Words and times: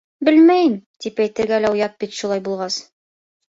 Белмәйем, 0.27 0.77
тип 1.05 1.21
әйтергә 1.27 1.61
оят 1.71 1.95
бит 2.05 2.19
шулай 2.23 2.45
булғас. 2.51 2.83